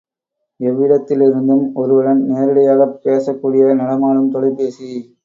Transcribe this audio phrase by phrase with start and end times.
[0.59, 4.89] எவ்விடத்திலிருந்தும் ஒருவருடன் நேரிடையாகப் பேசக் கூடிய நடமாடும் தொலைபேசி.